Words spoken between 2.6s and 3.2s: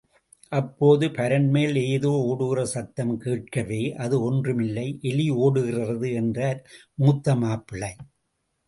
சத்தம்